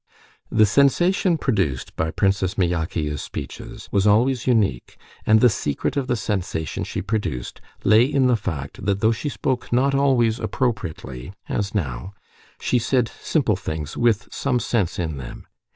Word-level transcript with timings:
The 0.49 0.65
sensation 0.65 1.37
produced 1.37 1.95
by 1.95 2.09
Princess 2.09 2.55
Myakaya's 2.55 3.21
speeches 3.21 3.87
was 3.91 4.07
always 4.07 4.47
unique, 4.47 4.97
and 5.27 5.41
the 5.41 5.47
secret 5.47 5.95
of 5.95 6.07
the 6.07 6.15
sensation 6.15 6.83
she 6.83 7.03
produced 7.03 7.61
lay 7.83 8.05
in 8.05 8.25
the 8.25 8.35
fact 8.35 8.83
that 8.83 9.01
though 9.01 9.11
she 9.11 9.29
spoke 9.29 9.71
not 9.71 9.93
always 9.93 10.39
appropriately, 10.39 11.33
as 11.47 11.75
now, 11.75 12.13
she 12.59 12.79
said 12.79 13.09
simple 13.21 13.55
things 13.55 13.95
with 13.95 14.27
some 14.31 14.59
sense 14.59 14.97
in 14.97 15.17
them. 15.17 15.45